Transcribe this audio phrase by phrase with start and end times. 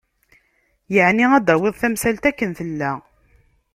[0.93, 2.91] Yeεni ad d-tawiḍ tamsalt akken tella.